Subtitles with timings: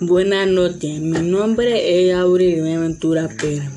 [0.00, 3.70] Buenas noches, mi nombre es Aurelio Ventura Pérez.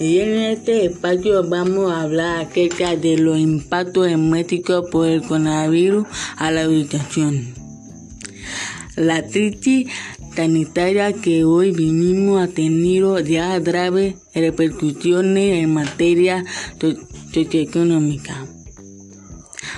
[0.00, 6.06] Y en este espacio vamos a hablar acerca de los impactos domésticos por el coronavirus
[6.38, 7.52] a la educación.
[8.96, 9.92] La crisis
[10.34, 16.46] sanitaria que hoy vivimos ha tenido ya graves repercusiones en materia
[17.30, 18.55] socioeconómica.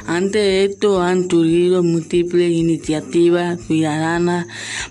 [0.09, 4.47] Ante esto han surgido múltiples iniciativas ciudadanas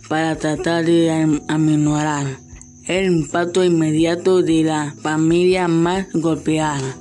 [0.08, 2.38] para tratar de aminorar
[2.86, 6.96] el impacto inmediato de la familia más golpeada.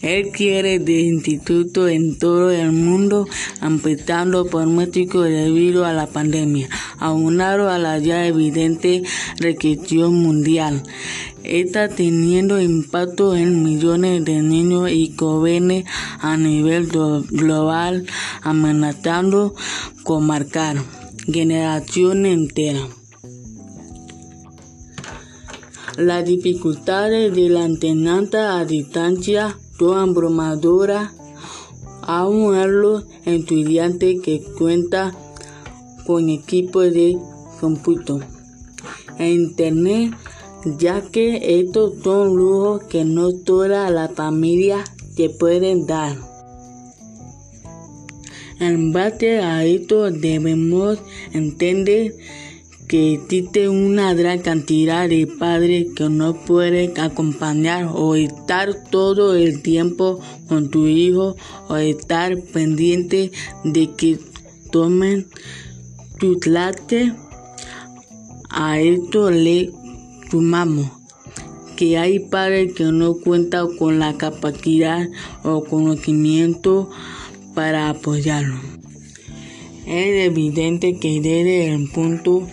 [0.00, 3.26] Él quiere de institutos en todo el mundo,
[3.60, 9.02] empezando por México debido a la pandemia, aunado a la ya evidente
[9.38, 10.82] recesión mundial.
[11.48, 15.86] Está teniendo impacto en millones de niños y jóvenes
[16.20, 18.04] a nivel global,
[18.42, 19.54] amenazando
[20.04, 20.76] con marcar
[21.26, 22.88] generaciones enteras.
[25.96, 31.12] Las dificultades de la enseñanza a distancia son abrumadoras
[32.02, 35.12] aún a los estudiantes que cuentan
[36.06, 37.16] con equipos de
[37.58, 38.20] cómputo
[39.18, 40.12] e internet,
[40.64, 46.16] ya que estos son lujos que no todas las familias te pueden dar.
[48.60, 50.98] En base a esto debemos
[51.32, 52.14] entender
[52.88, 59.62] que existe una gran cantidad de padres que no pueden acompañar o estar todo el
[59.62, 61.36] tiempo con tu hijo
[61.68, 63.30] o estar pendiente
[63.62, 64.18] de que
[64.72, 65.28] tomen
[66.18, 67.12] tu clase.
[68.50, 69.70] A esto le
[70.30, 70.90] sumamos
[71.76, 75.08] que hay padres que no cuentan con la capacidad
[75.44, 76.90] o conocimiento
[77.54, 78.58] para apoyarlo.
[79.86, 82.46] Es evidente que desde el punto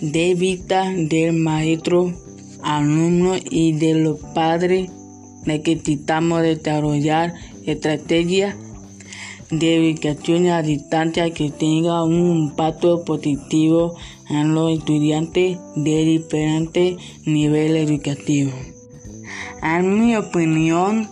[0.00, 2.12] de vista del maestro,
[2.62, 4.90] alumno y de los padres
[5.46, 8.56] necesitamos desarrollar estrategias
[9.52, 13.94] de educación a distancia que tengan un impacto positivo
[14.30, 16.96] en los estudiantes de diferentes
[17.26, 18.54] niveles educativos.
[19.62, 21.08] En mi opinión,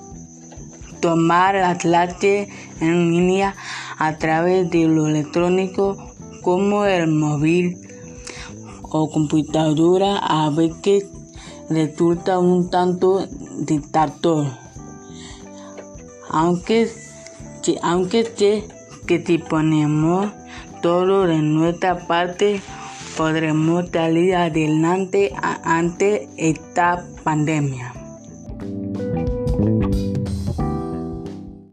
[1.01, 2.49] tomar las clases
[2.81, 3.55] en línea
[3.99, 5.99] a través de lo electrónico
[6.41, 7.77] como el móvil
[8.83, 11.05] o computadora a veces
[11.69, 13.27] resulta un tanto
[13.59, 14.47] dictador.
[16.31, 16.91] Aunque,
[17.83, 18.65] aunque sé
[19.07, 20.31] que si ponemos
[20.83, 22.61] todo de nuestra parte,
[23.17, 25.33] podremos salir adelante
[25.65, 28.00] ante esta pandemia.